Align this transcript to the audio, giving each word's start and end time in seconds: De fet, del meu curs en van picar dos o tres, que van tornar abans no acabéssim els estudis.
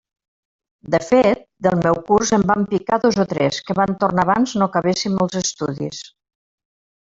De 0.95 0.99
fet, 1.09 1.43
del 1.67 1.77
meu 1.81 1.99
curs 2.07 2.33
en 2.39 2.47
van 2.53 2.65
picar 2.73 2.99
dos 3.05 3.19
o 3.25 3.27
tres, 3.35 3.61
que 3.69 3.77
van 3.83 3.95
tornar 4.05 4.27
abans 4.27 4.57
no 4.61 4.69
acabéssim 4.73 5.23
els 5.27 5.41
estudis. 5.45 6.05